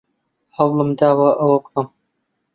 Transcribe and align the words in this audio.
هەوڵم 0.57 0.89
داوە 0.99 1.29
ئەوە 1.39 1.57
بکەم. 1.63 1.87